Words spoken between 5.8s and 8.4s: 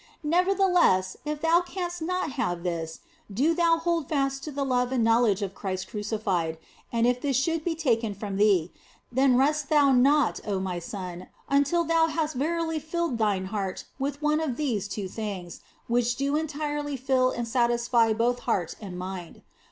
crucified, and if this should be taken from